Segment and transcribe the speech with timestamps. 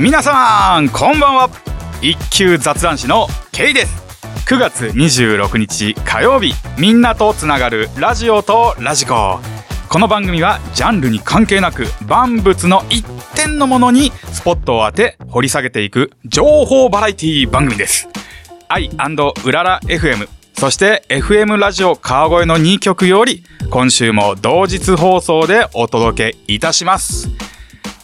[0.00, 1.50] 皆さんこんばんは。
[2.00, 4.02] 一級雑談師のケイです。
[4.46, 9.40] 9月26日火曜日みんなとつながるラジオとラジコ。
[9.90, 13.04] この番組はジャンルに関係なく万物の一
[13.34, 18.08] 点のものにスポットを当て掘り下げていく情報バラエティ番組です。
[18.68, 27.28] 愛うらら FM そして FM ラジオ川越の2曲より今週も同日放送でお届けいたします。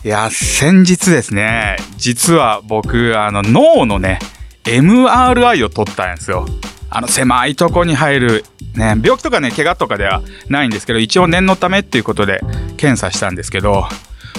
[0.06, 4.20] いや、先日ですね、実は僕、あの、脳のね、
[4.62, 6.47] MRI を取ったんですよ。
[6.91, 8.45] あの、狭いとこに入る、
[8.77, 12.41] ね、病気とかね、怪我とかではないんですけど、一応念のためっていうことで
[12.77, 13.89] 検査したんですけど、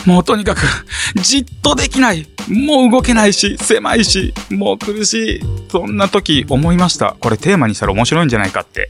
[0.06, 0.62] もうとにかく、
[1.16, 2.30] じっとできない。
[2.48, 5.42] もう動けないし、狭いし、もう苦しい。
[5.70, 7.18] そんな時思いました。
[7.20, 8.88] これテーマにしたら面白いんじゃないかって。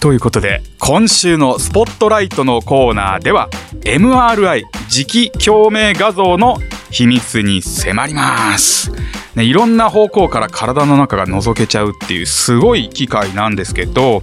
[0.00, 3.50] ということで今週のスポットライトのコーナーでは
[3.82, 6.56] MRI 磁気共鳴画像の
[6.90, 8.90] 秘密に迫ります
[9.36, 14.22] ね、いろんな方向から体の中が覗けちゃうっていうすごい機械なんですけど、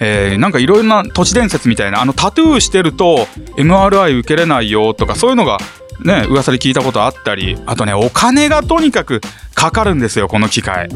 [0.00, 5.58] えー、なんかいろんな都市伝説みたいなあのタトゥーしてると MRI 受けれないよとかそういうのが
[6.02, 9.20] ね噂で聞いたことあったりあとねお金がとにかく
[9.54, 10.88] かかるんですよこの機械。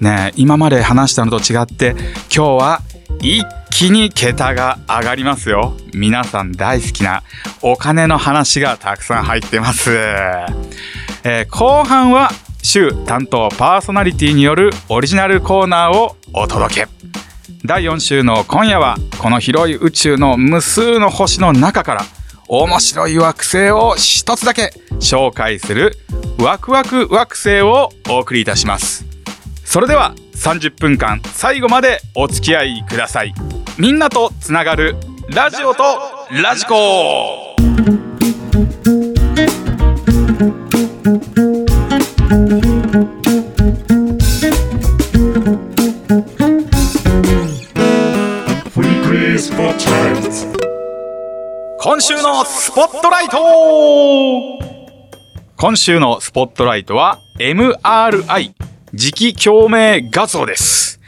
[0.00, 2.82] ね今まで話したのと違って今日は
[3.22, 5.76] 一気に桁が上がりますよ。
[5.94, 7.22] 皆さん大好きな
[7.62, 9.92] お金の話がたくさん入ってます。
[9.94, 12.30] えー、後半は
[12.64, 16.88] 週担当パーソナリティによるオリジナルコーナーをお届け。
[17.64, 22.02] 第4週の今夜はこの広い宇宙の無数の星の中から
[22.48, 25.96] 面白い惑星を一つだけ紹介する
[26.40, 29.06] ワクワク惑星をお送りいたします。
[29.64, 33.32] それでは30分間最後までお付き合いください。
[33.78, 34.96] みんなとつながる
[35.28, 35.84] ラジオと
[36.42, 37.54] ラジコ。
[51.78, 53.38] 今週のスポットライト。
[55.56, 61.00] 今週のスポットライトは MRI 磁気共鳴画像です。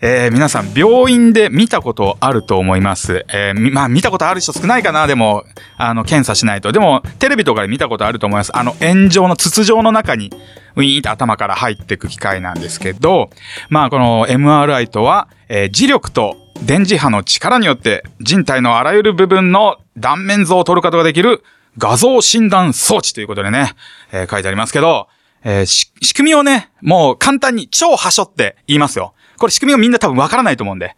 [0.00, 3.26] えー、皆さん、病院で見たことあると思います。
[3.28, 5.44] えー、まあ、見たことある人少ないかな、でも、
[5.76, 6.72] あの、検査しないと。
[6.72, 8.56] でも、テレビとかで見たことあると思います。
[8.56, 10.30] あの、炎上の筒状の中に、
[10.76, 13.28] ウィーンって頭から入っていく機械なんですけど、
[13.68, 21.42] まあ、この MRI とは、えー、磁力と電磁波の力によって人体のあらゆる部分の断面図を取ることができる
[21.76, 23.72] 画像診断装置ということでね、
[24.10, 25.08] えー、書いてありますけど、
[25.48, 29.14] えー、仕組みをね、もう簡単に超はしょって言いますよ。
[29.38, 30.96] これ仕組みをみんな多分わからないと思うんで。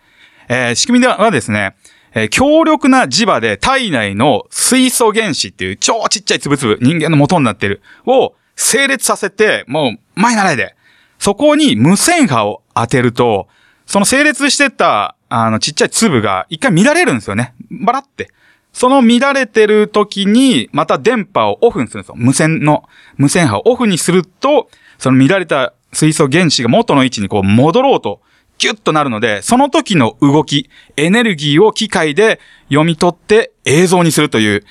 [0.48, 1.76] えー、仕組みではですね、
[2.14, 10.74] えー、強力な磁場で体内の水素原子っていう超ちっちゃいつぶつぶ、人間の元になってる、を整列させて、もう前習いで、
[11.18, 13.48] そこに無線波を当てると、
[13.84, 17.52] その整列してた、あの、ちっちゃい粒が一回乱れるんですよね。
[17.70, 18.30] バラって。
[18.72, 22.14] その乱れてる時に、また電波をオフにするんですよ。
[22.16, 22.84] 無線の、
[23.16, 24.68] 無線波をオフにすると、
[24.98, 28.20] その乱れた水素原子が元の位置にこう戻ろうと、
[28.58, 34.64] キュッとなるので、その時の動き、エネルギーを機械で読み取って映像にするという、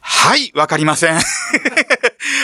[0.00, 1.18] はい、わかりません。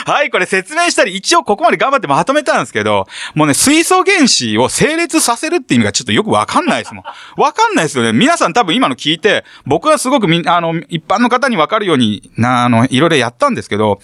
[0.06, 7.04] はい、これ説明したり、一応ここまで頑張ってまとめたんですけど、もうね、水素原子を整列させるって意味がちょっとよくわかんないですもん。
[7.36, 8.12] わかんないですよね。
[8.12, 13.98] 皆さん多分今の聞いて、僕はすごくみ、あの、一般の方にわかるように、な、あの、いろいろやったんですけど、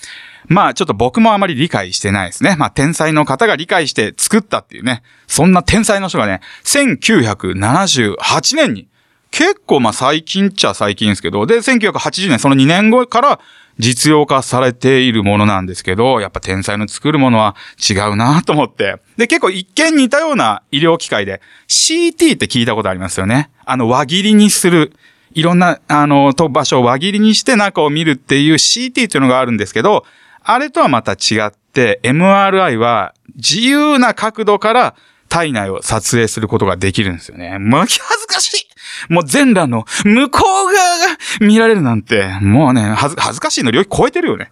[0.48, 2.56] まあちょっと僕もあまり理解してないですね。
[2.58, 5.04] まあ天才の方が理解して作ったっていうね。
[5.28, 8.88] そんな天才の人がね、1978年に
[9.30, 13.40] 結構まあ最近っちゃ最近ですけど、で、1980年、その2年後から
[13.78, 18.96] 実用化されているものなんですけど、やっぱ天才の作るものは違うなと思って。
[19.16, 23.50] で、結構一見似たような医療機械で、CT って聞いたことありますよね。
[23.64, 24.92] あの、輪切りにする。
[25.34, 30.04] いろんな、あの、と場所を輪切りにして中を見るっていう CT っていうのがあるんですけど、
[30.44, 34.94] あれとはまた違って、MRI は自由な角度から
[35.32, 37.58] 体内を撮影することができるんですよね。
[37.58, 38.66] もう恥ずかしい
[39.08, 44.50] もう全裸の向こう側が見られるなんて、もうね、恥ず恥ずかしいの領域超えてるよね。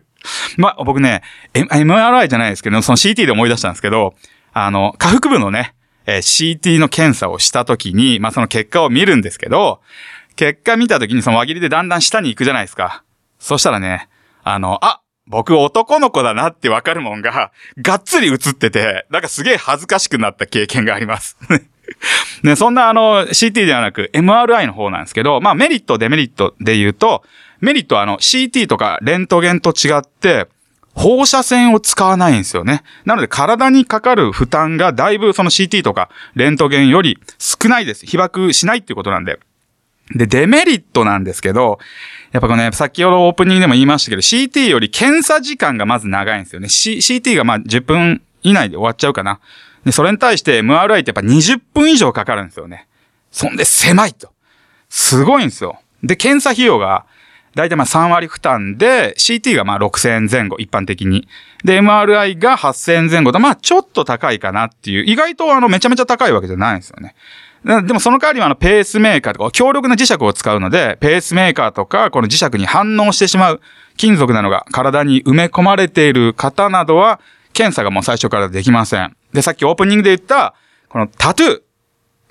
[0.56, 1.20] まあ、僕ね、
[1.52, 4.14] M- MRI じゃないですけど、その CT で思い出したんですけど、
[4.54, 5.74] あの、下腹部のね、
[6.06, 9.82] えー CT の検査をしたときに、まあその結果を見るんですけど、
[10.36, 13.04] 結果見たときにその輪切りでだんだん下に行くじゃないですか。
[13.38, 14.08] そしたらね、
[14.42, 21.36] あの、あ僕男の子だなってわかるもんが、がっつり映ってて、なんかすげえ恥ずかしくなった経験があります。
[22.42, 27.22] ね、そんなあの CT ではなく MRI の方なんですけど、まあメリット、デメリットで言うと、
[27.60, 30.48] メリットはあの CT とかレントゲンと違って、
[30.94, 32.82] 放射線を使わないんですよね。
[33.04, 38.06] なので体にかかる負担がだいぶその CT とかレントゲンより少ないです。
[38.06, 39.40] 被爆しないっていうことなんで。
[40.12, 41.78] で、デメリットなんですけど、
[42.32, 46.68] やっぱこのね、先ほどオープニングでも言いましたけど、CT より検査時間がまず長いんですよね。
[46.68, 49.40] C、CT がまあ10分以内で終わっちゃうかな。
[49.84, 52.86] で、それに対して MRI ってやっぱ20分以上かかるんですよね。
[53.30, 54.30] そんで狭いと。
[54.88, 55.80] すごいんですよ。
[56.02, 57.06] で、検査費用が、
[57.54, 61.28] だいたいまあ3割負担で、CT がまあ6000円前後、一般的に。
[61.64, 67.14] で、MRI が8000円前後と、まあちょっと高いかなっていう、意外とあのめちゃめちゃ高いわけじゃないんですよね。
[67.64, 73.60] でもその代わりはあのペースメーカーとか強力な磁石を使うので、ペースメーカーとかこの磁石に反応してしまう
[73.96, 77.20] 金属なのが体に埋め込まれている方などは、
[77.54, 79.16] 検査がもう最初からできません。
[79.32, 80.54] で、さっきオープニングで言った、
[80.90, 81.62] このタトゥー。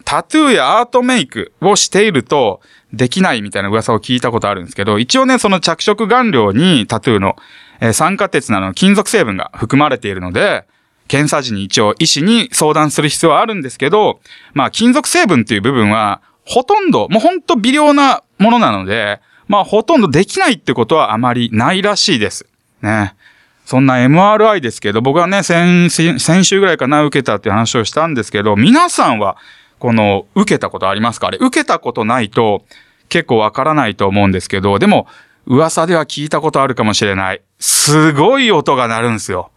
[0.05, 2.59] タトゥーやアートメイクをしていると
[2.91, 7.37] できないみたいな噂を聞いたことあるんですけど、一応ね、その着色顔料にタトゥーの、
[7.79, 10.65] え酸化鉄などの金属成分が含まれているので、
[11.07, 14.19] 検査時に一応医師に相談する必要はあるんですけど、
[14.53, 22.45] まあ金属成分っていう部分はほとんど、もうほんと微量なものなので、まあほとんどできないってことはあまりないらしいです。
[22.81, 23.15] ね。
[23.65, 29.37] そんな MRI ですけど、僕はね、先、先週ぐらいかな、受けたっていう話をしたんですけど、皆さんは、
[29.79, 31.27] この、受けたことありますか？
[31.27, 32.65] あれ、受けたことないと、
[33.07, 35.07] 結構わからないと思うんですけど、でも、
[35.45, 37.41] 噂では聞いたことあるかもしれない。
[37.57, 39.49] すごい音が鳴るんですよ。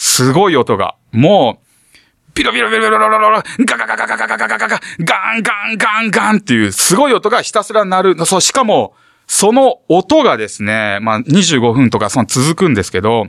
[0.00, 0.94] すごい音が。
[1.12, 8.26] もう、ピロピロピロピロピロピロピロガガガガガガガガガガガガンガンガンガンっていうすごい音がひたすら鳴る。
[8.26, 8.94] そう、しかも、
[9.26, 13.26] その音がですね、まあ、25分とかその続くんですけど、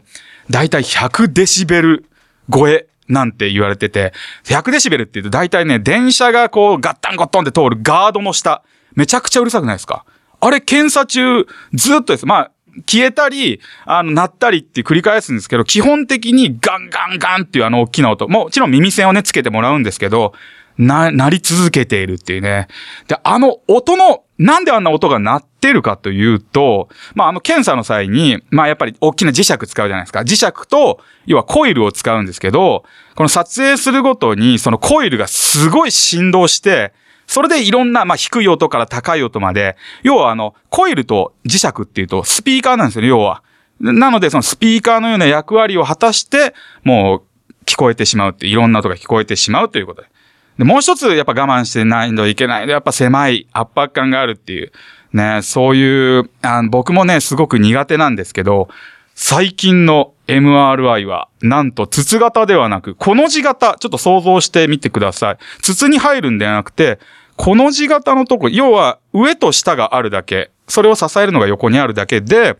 [0.50, 2.06] だいたい100デシベル
[2.50, 4.13] 超えなんて言われてて、
[4.45, 8.63] 100デシベルって言うとだいたいね、電車がこうガッタンゴットンって通るガードの下、
[8.95, 10.06] めちゃくちゃうるさくないですか
[10.39, 12.25] あれ検査中、ずっとです。
[12.25, 12.51] まあ、
[12.85, 20.33] 消えたり、あの、鳴ったりって繰り返すんですけど、基本的にガンガンガンっていうあの大きな音、もちろん耳栓をね、つけてもらうんですけど、
[20.77, 22.68] な、鳴り続けているっていうね。
[23.07, 30.21] で、あの音の、なんであんな音が鳴ってるかというと、まあ、あの検査の際に、まあ、やっぱり大きな磁石使うじゃないですか。
[30.21, 32.83] 磁石と、要はコイルを使うんですけど、
[33.15, 36.94] この撮影するごとに、そのコイルがすごい振動して、
[37.31, 43.41] それでいろんな、まあ、低い音から高い音まで、要はあの、コイルと磁石っていうと、スピーカーなんですよね、要は。
[43.79, 50.09] なので、そのスピーカーのような役割を果たして、もう、聞こえてしまうって、いろんな音が聞こえてしまうということで。
[50.57, 52.67] で、もう一つ、やっぱ我慢してないといけない。
[52.67, 54.73] やっぱ狭い圧迫感があるっていう。
[55.13, 58.67] ね、そういう、あ僕もね、すごく苦手なんですけど、
[59.15, 65.37] 最近の MRI は、なんと筒型ではなく、この字型、ちょっと想像してみてください。
[65.61, 66.99] 筒に入るんではなくて、
[67.41, 72.55] この字型のとこ、要は上と下があるだけ、それを支えるのが横にあるだけで、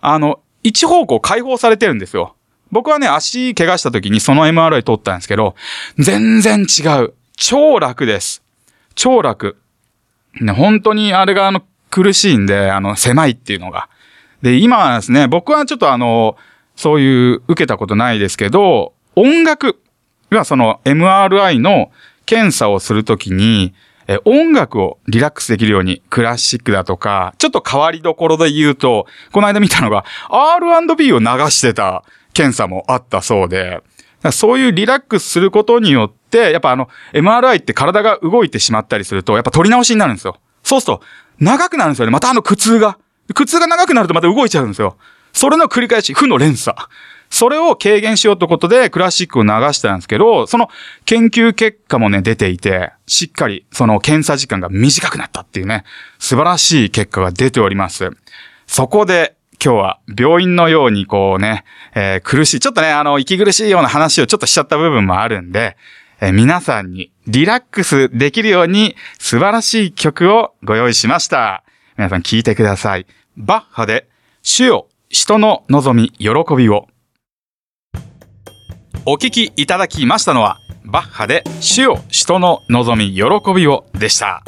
[0.00, 2.34] あの、一方向開放されてるんですよ。
[2.72, 5.54] 僕はね、足怪我した時にその MRI 取ったんですけど、
[5.96, 7.14] 全然違う。
[7.36, 8.42] 超楽です。
[8.96, 9.58] 超楽。
[10.40, 13.88] ね、本当にあれがあの、苦しいんで、あの、狭いっていうのが。
[14.42, 16.36] で、今はですね、僕はちょっとあの、
[16.74, 19.80] そういう受けたことないですけど、音楽、
[20.30, 21.92] 要はその MRI の
[22.24, 23.72] 検査をするときに、
[24.08, 33.82] え音楽をリラックスできるように、クラシックだとか、ちょっと変わりどころで言うと、この間見たのが R&B を流してた検査もあったそうで、
[34.32, 40.38] そういうリラックスすることによって、やっぱあの、MRI って体が動いてしまったりすると、やっぱ取り直しになるんですよ。
[40.62, 41.02] そうすると、
[41.38, 42.12] 長くなるんですよね。
[42.12, 42.98] またあの苦痛が。
[43.34, 44.96] 苦痛が長くなるとまた動いちゃうんですよ。
[45.32, 46.76] それの繰り返し、負の連鎖。
[47.30, 50.68] それを軽減しようということで、クラシックを流したんですけど、その
[51.04, 55.84] 研究結果もね、出ていて、しっかり、その検査時間が短くなったっていうね、
[56.18, 58.10] 素晴らしい結果が出ております。
[58.66, 61.64] そこで、今日は病院のようにこうね、
[61.94, 65.76] えー苦しい、ちょっとね、あの、息苦しいような話をちょっとしちゃった部分もあるんで、
[66.20, 71.64] えー皆さんにリラックスできるように素晴らしい曲をご用意しました。
[71.96, 73.06] 皆さん聞いてください。
[73.36, 74.08] バッハで、
[74.42, 76.88] 主よ、人の望み、喜びを。
[79.06, 83.22] お聞きいただきましたのは、バッハで主よ人の望み喜
[83.54, 84.42] びをでした。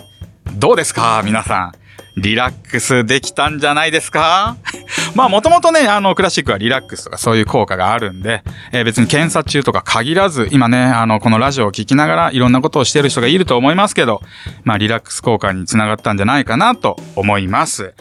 [0.57, 1.73] どうですか皆さん。
[2.21, 4.57] リラックスできたんじゃないですか？
[5.15, 14.21] まあもともとね、あのクラシックはリラックスとかそういう効果があるんで、えー別に検査中とか限らず、今ね、あのこのラジオを聞きながらいろんなことをしてる人がいると思いますけど、
[14.65, 17.95] まあリラックス効果につながったんじゃないかなと思います。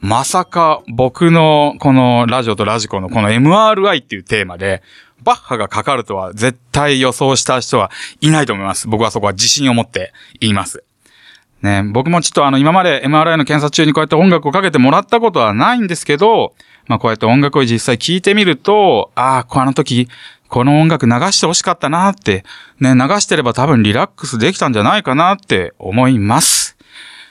[0.00, 4.82] まさか僕のこのラジオとラジコのこの MRI っていうテーマで、
[5.24, 7.90] バッハがかかるとは絶対予想した人は
[8.20, 8.88] いないと思います。
[8.88, 10.84] 僕はそこは自信を持って言います。
[11.62, 16.52] ね、僕もちょっとあの今まで MRI の検査中にこうやって音楽をかけてもらったことはないんですけど、
[16.86, 20.08] まあこうやって音楽を実際聴いてみると、ああ、この時、
[20.48, 22.44] この音楽流してほしかったなって、
[22.80, 26.76] ね、流してれば多分リラックスできたんじゃないかなって思います。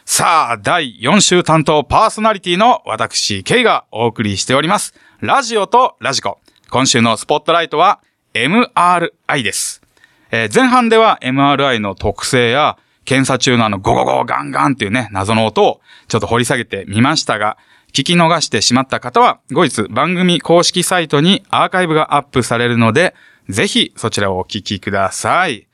[0.06, 4.96] さあ、第4週担当パーソナリティの私、ケイがお送りしております。
[5.22, 6.43] ラジオとラジコ。
[6.74, 8.00] 今週のスポットライトは
[8.34, 9.84] MRI です。
[10.32, 17.58] えー前半では MRI の特性や検査中のあのゴゴゴガンガンっていうね、謎の音をちょっと掘り下げてみましたが、
[17.94, 23.14] 聞き逃してしまった方は、後日番組公式サイトにアーカイブがアップされるので、
[23.50, 25.68] ぜひそちらをお聞きください。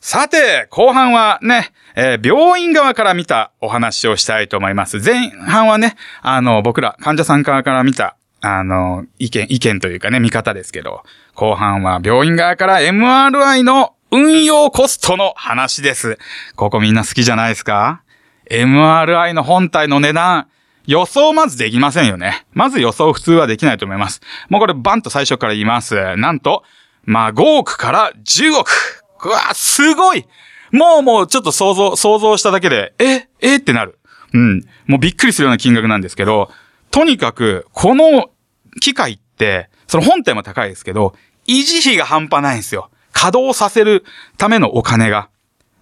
[0.00, 5.00] さて、後半はね、えー病院側から見たお話をしたいと思います。
[5.04, 11.02] 前半はね、あの、僕ら患者さん側から見た、あの、意見、意見というかね、見方ですけど、
[11.34, 16.18] 後半は病院側から MRI の運用コストの話です。
[16.54, 18.02] ここみんな好きじゃないですか
[18.50, 20.48] ?MRI の本体の値段、
[20.86, 22.46] 予想まずできませんよね。
[22.52, 24.20] まず予想普通はできないと思います。
[24.48, 26.16] もうこれバンと最初から言います。
[26.16, 26.62] なんと、
[27.04, 28.70] まあ5億から10億。
[29.24, 30.26] うわ、すごい
[30.72, 33.98] もうもうちょっと想像、想像しただけで、ええってなる。
[34.34, 34.60] うん。
[34.86, 36.50] もうびっくりするような金額なんですけど、
[36.90, 38.30] とにかく、この
[38.80, 41.14] 機械って、その本体も高いですけど、
[41.46, 42.90] 維持費が半端ないんですよ。
[43.12, 44.04] 稼働させる
[44.36, 45.28] ためのお金が。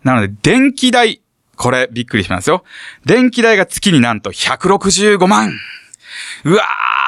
[0.02, 1.20] なので、電気代、
[1.56, 2.64] これびっくりしますよ。
[3.04, 5.52] 電気代が月になんと165万。
[6.44, 6.62] うわ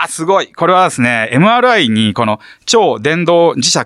[0.04, 0.52] ー、すごい。
[0.52, 3.78] これはですね、MRI にこの超電動磁石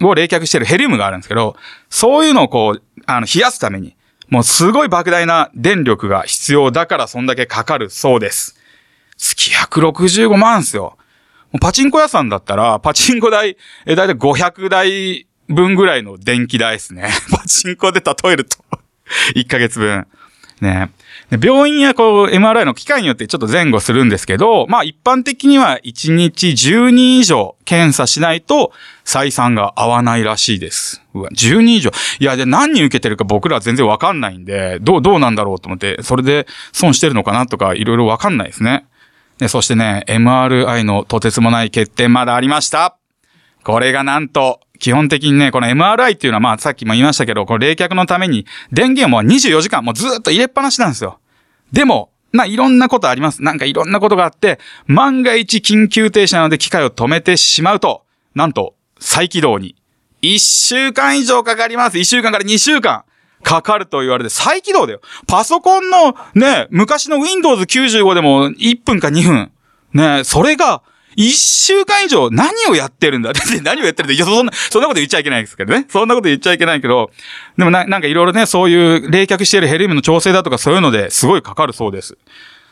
[0.00, 1.56] を冷却してるヘリウムがあるんですけど、
[1.90, 3.96] そういうのをこう、あの、冷やすために、
[4.28, 8.58] もうすごい莫大な電力が必要だからそんだけかかるそうです。
[9.18, 10.96] 月165万ですよ。
[11.60, 13.56] パチンコ屋さんだったら、パチンコ代、
[13.86, 17.08] え、だいたい500台分ぐらいの電気代ですね。
[17.30, 18.58] パチンコで例えると。
[19.36, 20.06] 1ヶ月分。
[20.60, 20.90] ね。
[21.30, 28.72] で病院やこう MRI の機械によってちょっと前後するんですけど、まあ一般的には1日10人以上検査しないと
[29.04, 31.02] 採算が合わないらしいです。
[31.14, 31.90] うわ、10人以上。
[32.20, 38.86] いや、で何人受けてるか僕らは全然わかんないんで、どう、どうなんだろうと思って、それで損してるのかなとかいろいろわかんないですね。
[39.38, 42.96] で、そしてね、MRI のとてつもない欠点まだありました。
[43.64, 51.18] これがなんと、基本的にね、この MRI っていうのはまあさっきも言いましたけど、この冷却のために電源も24時間もうずっと入れっぱなしなんですよ。
[51.72, 53.42] でも、な、いろんなことあります。
[53.42, 59.76] なんかいろんなことがあって、万が一緊急停止なので機械を止めてしまうと、なんと、再起動に、
[60.22, 61.98] 1週間以上かかります。
[61.98, 63.04] 1週間から2週間
[63.42, 65.00] かかると言われて、再起動だよ。
[65.26, 69.52] パソコンのね、昔の Windows 95でも1分か2分。
[69.92, 70.82] ね、それが、
[71.14, 75.84] 一週間以上何をやってるんだって 何をやってるんだいや、そんな、そんなこと言っちゃいけないですけどね。
[75.88, 77.10] そんなこと言っちゃいけないけど、
[77.58, 82.16] でもな、なんかいろいろね、そういう冷却しているヘリウムの調整だとかそういうのですごいかかるそうです。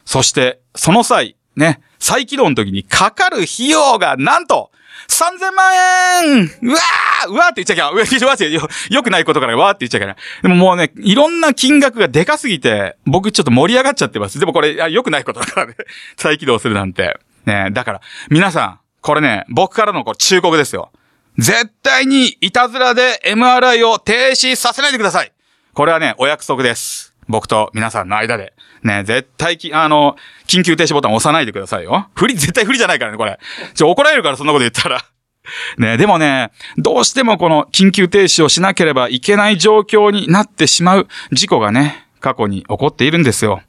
[0.05, 4.70] そして、その際、ね、再起動の時にかかる費用がなんと、
[5.09, 7.93] 3000万円うわーうわーって言っちゃいけない。
[7.93, 10.17] うわーってよよくないことからわーって言っちゃいけない。
[10.43, 14.39] でももうね、いろんな金額がでかすぎて、僕ちょっと盛り上がっちゃってます。
[14.39, 15.75] でもこれ、よくないことだからね。
[16.17, 17.19] 再起動するなんて。
[17.47, 20.91] ね、だから、皆さん、これね、僕からのこれ忠告ですよ。
[21.39, 25.33] 絶対にいたずらで MRI を停止させないでください。
[25.73, 27.15] これはね、お約束です。
[27.29, 28.53] 僕と皆さんの間で。
[28.83, 32.09] ね、絶対き、あの、緊急停止ボタン押さないでくださいよ。
[32.17, 33.39] 不利、絶対不利じゃないからね、これ。
[33.75, 35.05] ちょ、怒られるから、そんなこと言ったら。
[35.79, 43.63] ね、でもね、どうしてもこの緊急停止をしなければいけない状況になってしまう事故がね、過去に起こっているんですよ。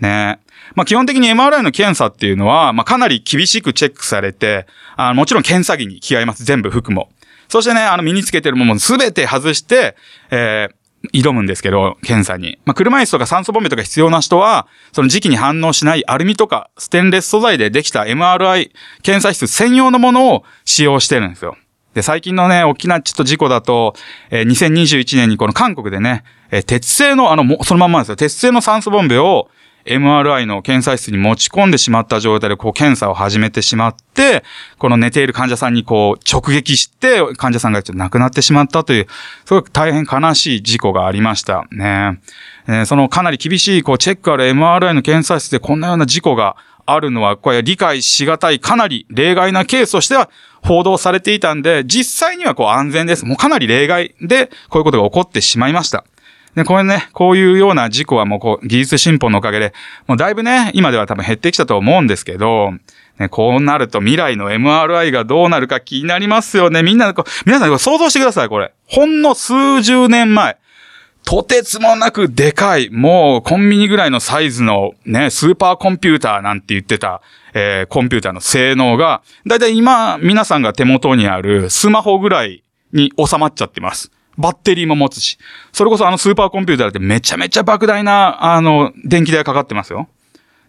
[0.00, 0.38] ね
[0.74, 4.66] まあ基本的に MRI の検査っていうのは、まあかなり厳しくチェックされて、
[4.96, 6.44] あもちろん検査着に着替えます。
[6.44, 7.10] 全部服も。
[7.48, 9.96] そしてね、あの身につけてるものすべて外して、
[10.30, 12.58] えー挑むんですけど、検査に。
[12.64, 18.70] まあ、車椅子とか酸素ボンベとか必要な人は、その時期に反応しないアルミとかステンレス素材でできた MRI
[19.02, 21.56] 検査室専用のものを使用してるんですよ。
[21.94, 23.94] で、最近のね、大きなちょっと事故だと、
[24.30, 28.16] えー2021年にこの韓国でね、えー鉄製の、あの、もそのまんまですよ。
[28.16, 29.48] 鉄製の酸素ボンベを、
[29.86, 34.44] MRI の検査室に持ち込んでしまった状態でこう検査を始めてしまって、
[34.78, 39.06] この寝ている患者さんにこう直撃して患者さんが亡くなってしまったという、
[39.44, 42.20] すごく大変悲しい事故がありましたね。
[42.66, 50.30] えーそのかなり厳しいこうチェックある MRI の検査室でこんなような事故があるのは、これ理解しがたいかなり例外なケースとしては
[50.62, 53.24] 報道されていたんで、実際にはこう安全です。
[53.24, 56.04] もうかなり例外でこういうことが起こってしまいました。
[56.54, 59.72] で、これね、こういうような事故はもうこう、技術進歩のおかげで、
[60.06, 62.72] もうだいぶね、今では多分減ってきたと思うんですけど、
[63.18, 66.82] ね、こうなると未来の MRI がどうなるか気になりますよね。
[66.82, 68.72] みんなこう、皆さん想像してください、これ。
[68.86, 70.56] ほんの数十年前。
[71.24, 77.22] とてつもなくでかい、もうコンビニぐらいのサイズのね、スーパーコンピューターなんて言ってた、
[77.54, 84.10] えーコンピューターの性能が、だいたい今、皆さんが手元にあるスマホぐらいに収まっちゃってます。
[84.36, 85.38] バッテリーも持つし。
[85.72, 90.08] それこそあのスーパーコンピューターってめちゃめちゃ莫大な、あの、電気代かかってますよ。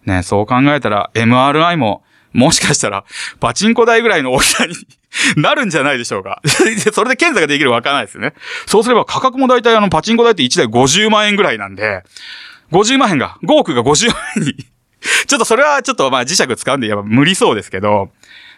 [0.05, 2.03] ね、そう考えたら MRI も、
[2.33, 3.05] もしかしたら、
[3.39, 4.75] パチンコ台ぐらいの大きさに
[5.41, 6.41] なるんじゃないでしょうか。
[6.45, 8.33] それで検査ができるわからないですよね。
[8.65, 12.03] そうすれば価格も大体あの、パチンコ台って1台50万円ぐらいなんで、
[12.71, 14.55] 50万円が、5億が50万円に
[15.27, 18.11] ちょっとそれはちょっとまあ磁石使うんでやっぱ無理そうですけど、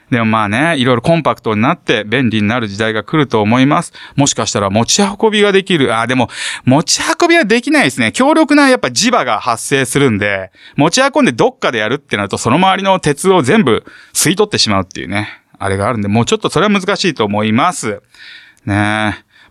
[0.10, 3.92] でもまあね、いろいろコンパクトになって便利になる時代が来ると思います。
[4.16, 5.96] もしかしたら持ち運びができる。
[5.96, 6.30] ああ、でも
[6.64, 8.14] 持ち運びはできないですね。
[8.14, 13.84] 強力なやっぱ磁場が発生するんで、持ち運んでどっかでやるってなるとその周りの鉄を全部
[14.14, 15.44] 吸い取ってしまうっていうね。
[15.60, 18.02] あれがあるんで、もうちょっとそれは難しいと思います。
[18.66, 18.76] ねえ。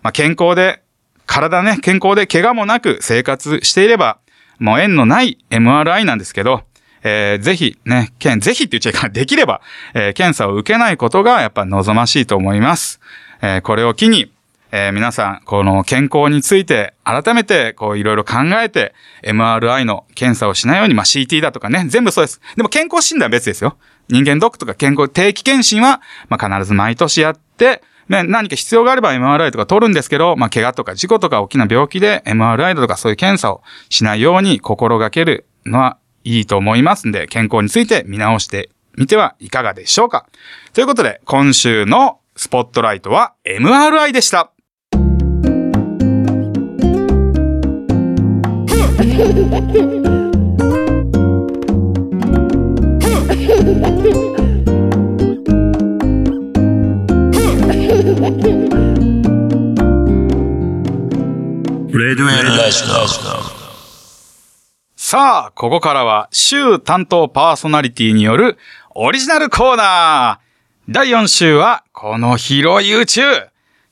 [0.03, 0.83] まあ健康で、
[1.27, 4.19] 体ね、健康で怪我もなく生活していれば、
[4.59, 6.63] もう縁のない MRI なんですけど、
[7.09, 9.13] えーぜひね、けんぜひって言っちゃいかん。
[9.15, 9.61] できれば、
[9.95, 13.01] えー検査を受けないことがやっぱ望ましいと思います。
[13.43, 14.33] えーこれを機に、
[14.73, 22.41] えー皆さん、この健康について改めてこういろいろ考えて MRI の検査をしないように、まあ CT だとかね、全部そうです。
[22.57, 23.77] でも健康診断は別ですよ。
[24.09, 40.27] 人間ドックとか健康定期検診は、まあ必ず毎年やって、ね、何か必要があれば MRI とか取るんですけど、まあ、怪我とか事故とか大きな病気で MRI だとかそういう検査をしないように心がけるのはいいと思いますんで、健康について見直してみてはいかがでしょうか。
[40.75, 44.51] ということで、今週のスポットライトは MRI でした。
[61.97, 63.56] レデュエルラジ
[65.09, 68.59] さあ、ここからは週担当パーソナリティによる
[68.93, 70.93] オリジナルコーナー。
[70.93, 73.21] 第4週はこの広い宇宙。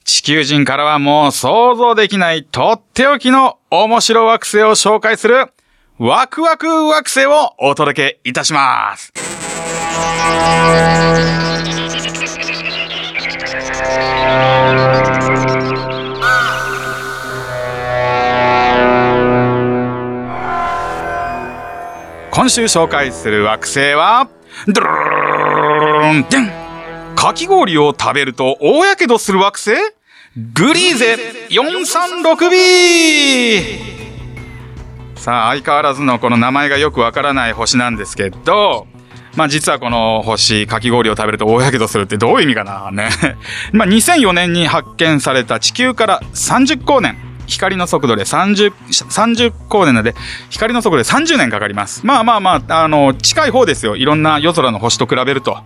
[0.02, 5.52] 地球人からはもう想像できないとっておきの面白惑星を紹介する
[5.98, 9.12] ワクワク惑星をお届けいたします。
[22.34, 24.28] 今週紹介する惑星は、
[24.66, 24.96] ドゥルルル
[25.92, 26.50] ルルンデン
[27.14, 29.70] かき氷を食べると大やけどする惑星
[30.52, 31.16] グリーゼ
[31.50, 33.94] 436b!
[35.14, 38.88] さあ、相変わらずのこの名前がよくわからない星なんですけど、
[39.36, 43.10] まあ実はこの星、かき氷を食べると大やけどするってどういう意味かなね。
[43.70, 47.16] まあ2004年に発見された地球から30光年。
[47.46, 50.14] 光の速度で30、30光年なので、
[50.50, 52.04] 光の速度で30年かかります。
[52.04, 53.96] まあまあまあ、あの、近い方ですよ。
[53.96, 55.58] いろんな夜空の星と比べると。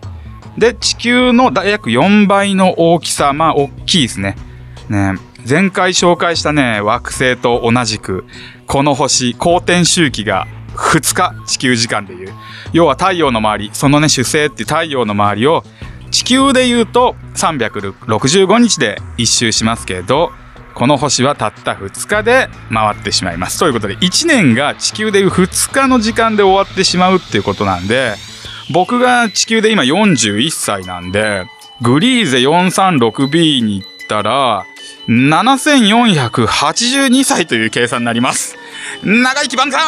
[0.56, 4.36] で、地球の約4倍の大きさ、まあ、大きいですね。
[4.88, 5.14] ね、
[5.48, 8.24] 前回紹介したね、惑星と同じく、
[8.66, 12.32] この星、公転周期が2日、地球時間でいう。
[12.72, 15.64] 要は太陽の周り、そのね、主星って太陽の周りを、
[16.10, 20.32] 地球で言うと365日で一周しますけど、
[20.78, 23.58] この星はたった2日で回ってしまいます。
[23.58, 28.14] ということで、1年が地球でいう2日の時間で終わってしまうっていうことなんで、
[28.70, 31.46] 僕が地球で今41歳なんで、
[31.82, 34.66] グリーゼ 436b に行ったら、
[35.08, 38.56] 7482歳という計算になります。
[39.02, 39.82] 長生き万歳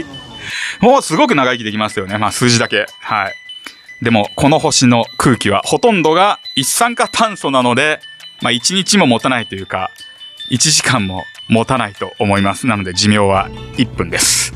[0.80, 2.18] もうすごく長生きできますよね。
[2.18, 2.84] まあ数字だけ。
[3.00, 3.34] はい。
[4.02, 8.00] でも、この星の空気はほとんどが一酸化炭素なので、
[8.42, 9.90] まあ1日も持たないというか、
[10.50, 12.66] 1時間も持たないと思います。
[12.66, 14.52] なので寿命は1分です。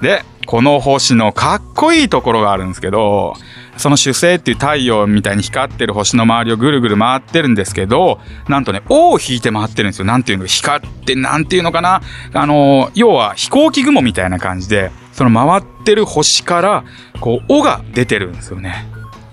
[0.00, 3.34] で、この星のかっこいいところがあるんですけど、
[3.76, 10.04] その主星っていう太陽みたいに光ってる星の周りをぐるぐる回ってるんですけど、なんとね、尾を引いて回ってるんですよ。
[10.04, 12.00] なんていうの光って、なんていうのかな。
[12.32, 16.84] あの、要は飛行機雲みたいな感じで、その回っってる星から、
[17.20, 18.88] こう、尾が出てるんですよね。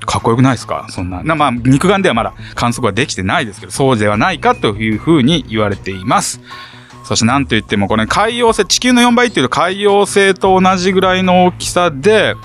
[0.06, 0.88] かっこよくないですか？
[0.89, 1.24] そんな。
[1.24, 6.42] なまあ、肉眼ではまだ観測はできてないですけど、そうではないかというふうに言われています。
[7.04, 12.36] そしてなんといっても、これ海洋星、地球の4倍っていうと海洋星と同じぐらいの大きさで、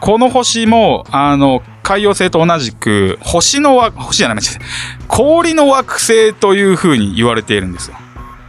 [0.00, 7.96] この星も、あの、海洋星と同じく、星の惑、星じゃない、間違えた氷の惑星というふうに言われているんですよ。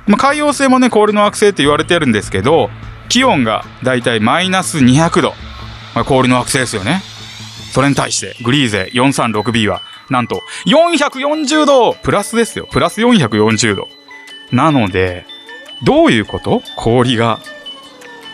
[0.08, 2.70] まあ、海洋星もね、氷の惑星って言われてるんですけど、
[3.10, 5.34] 気温がだいたいマイナス200度。
[5.96, 7.02] まあ、氷の惑星ですよね。
[7.72, 12.68] それに対して、グリーゼ 436B は、なんと、440度プラスですよ。
[12.72, 13.88] プラス440度。
[14.52, 15.26] なので、
[15.84, 16.62] どういうこと？
[16.76, 17.40] 氷が、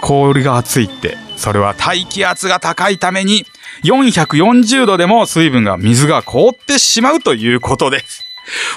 [0.02, 1.18] 氷が熱いって。
[1.36, 3.46] それは大気圧が高いために、
[3.84, 8.24] 440度でも水分が、水が凍ってしまうということです。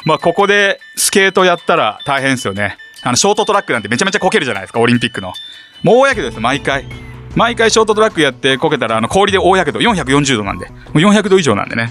[0.05, 2.77] まあ、ここでスケートやったら大変ですよね。
[3.03, 5.33] あの、ショートトラックなんてめちゃめちゃこけるじゃないですか、オリンピックの。
[5.85, 6.85] もうやけどです、毎回。
[7.37, 10.69] 毎回ショートトラックやってこけたら、あの、氷で大やけど、440度なんで。
[10.69, 11.91] もう400度以上なんでね。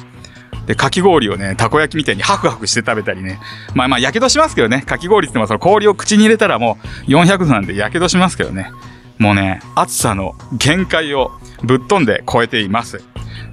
[0.68, 3.40] で、かき氷をね、たこ焼きみたいにハフハフして食べたりね。
[3.74, 4.82] まあまあ、やけどしますけどね。
[4.82, 8.72] かき氷って言ってもその氷を口に入れたらもう400度なんでやけどしますけどね。
[9.18, 11.32] もうね、暑さの限界を
[11.64, 13.02] ぶっ飛んで超えています。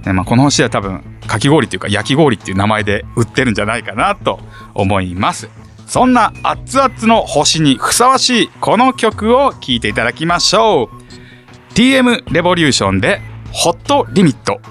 [0.05, 4.39] ねまあ、この星は多分、かき氷っていうか焼き氷っていう名前で売ってるんじゃないかなと
[4.73, 5.49] 思います。
[5.87, 11.04] そんな熱々の星にふさわしいこの曲を聴いていただきましょう。
[11.75, 13.19] TM レボリューションで
[13.51, 14.61] ホットリミット。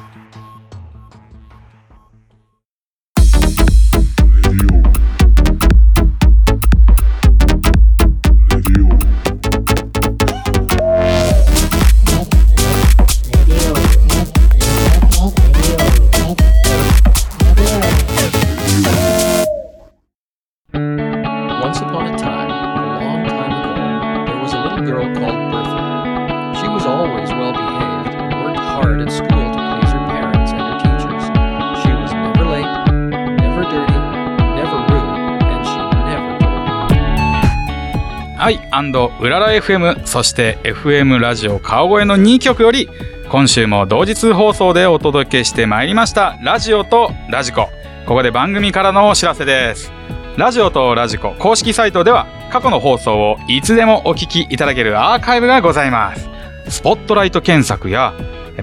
[38.46, 42.90] うらら FM、そして FM ラジオ川越の2曲より、
[43.30, 47.70] 今週も同日放送でお届けしてまいりました、ラジオとラジコ。
[48.04, 49.90] ここで番組からのお知らせです。
[50.36, 56.28] ラジオとラジコ公式サイトでは、過去の放送をいつでもお聞きいただけるアーカイブがございます。
[56.68, 58.12] スポットライト検索や、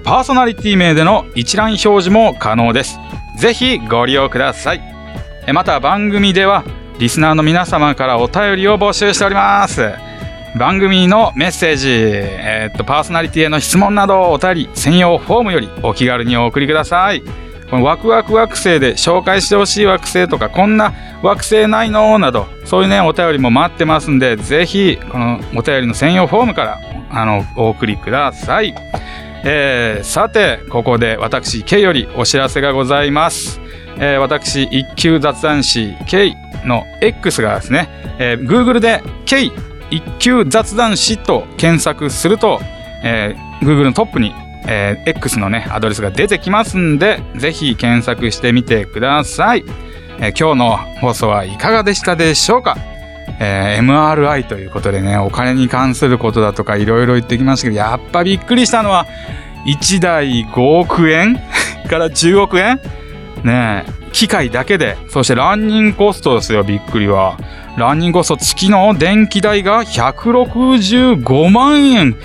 [0.04, 3.00] パーソナリティ名での一覧表示も可能です。
[3.36, 4.80] ぜひご利用ください。
[5.52, 6.62] また番組では
[6.98, 9.92] リスナーの皆様からお便りを募集しております。
[10.56, 17.22] 番組のメッセージ、えーっとパーソナリティへの質問などお便り専用フォームよりお気軽にお送りください。
[17.70, 22.18] このワクワク惑星で紹介してほしい惑星とかこんな惑星ないの？
[22.18, 28.74] などそういうねお便りも待ってますんでぜひこのお便りの専用フォームからあのお送りください。
[29.44, 33.58] えーさてここで私 K よりお知らせがございます、
[33.96, 39.50] えー私一級雑談師 K の X がですね、えー Google で K
[39.90, 42.60] 一級雑談師と検索すると、
[43.04, 44.34] えー Google のトップに、
[44.66, 49.64] えー X のねアドレスが出てきますんでぜひ検索してみてください、
[50.18, 52.76] えー今日の放送はいかがでしたでしょうか？
[53.40, 59.06] えー MRI ということでね、お金に関することだとかいろいろ言ってきましたけど、やっぱびっくりしたのは、
[59.66, 61.40] 1台5億円
[61.88, 62.80] から10億円？
[63.42, 67.36] ねえ、機械だけで、そしてランニングコストですよ、びっくりは。
[67.76, 72.16] ランニングコスト月の電気代が165万円。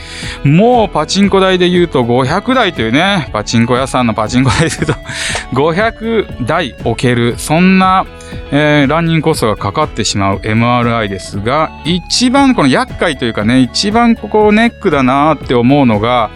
[0.44, 4.94] もうパチンコ台で言うと500台というね、パチンコ屋さんのパチンコ台で言うと
[5.56, 8.06] 500台置ける、そんな、
[8.52, 16.30] えーランニングコストがかかってしまう MRI ですが、一番この厄介というかね、一番ここネックだなって思うのが、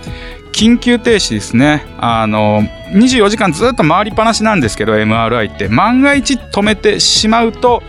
[0.51, 1.85] 緊急停止ですね。
[1.97, 5.67] あの、24時間ずっと回りっぱなしなんですけど、MRI って。
[5.69, 7.81] 万が一止めてしまうと、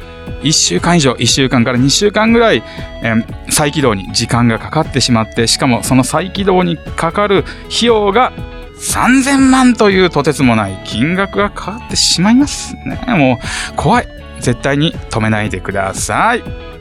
[0.42, 2.62] 1週間以上、1週間から2週間ぐらい、
[3.02, 8.32] えー再起動に時間がかかってしまって、しかもその再起動にかかる費用が
[8.78, 12.98] 3000万というとてつもない金額がかかってしまいますね。
[13.08, 13.38] も
[13.72, 14.08] う怖い。
[14.40, 16.71] 絶対に止めないでください。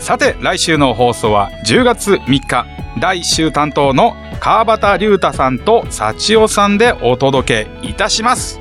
[0.00, 2.66] さて、来週の放送は10月3日、
[2.98, 8.58] 第1週担当の川端龍太さんと幸代さんでお届けいたします。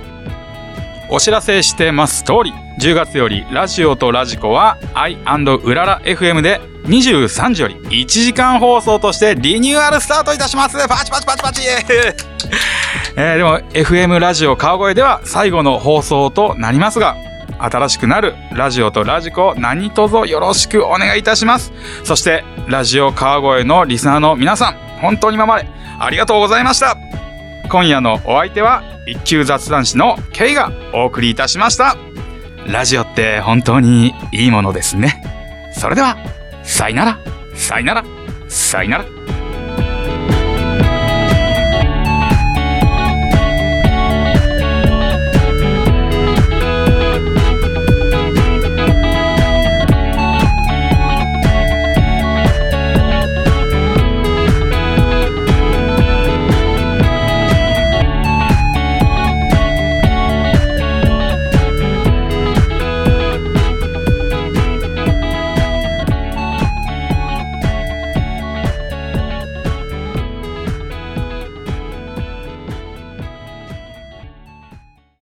[1.10, 5.16] お知らせしてます通り、10月よりラジオとラジコは i&
[5.64, 11.62] うらら FM で23時より1時間放送としてリニューアルスタートいたしますパチパチパチパチ
[13.18, 17.18] えーでも FM ラジオ川越では最後の放送となりますが、
[17.60, 21.74] 新しくなるラジオとラジコを何卒よろしくお願いいたします。
[22.04, 25.68] そして、ラジオ川越のリスナーの皆さん、本当に今まで
[26.00, 26.98] ありがとうございました。
[27.70, 31.96] 今夜のお相手は一級雑談師の K がお送りいたしました。
[32.68, 35.24] ラジオって本当にいいものですね。
[35.74, 36.18] それでは
[36.64, 37.20] さよなら
[37.56, 38.04] さよなら
[38.48, 39.19] さよなら。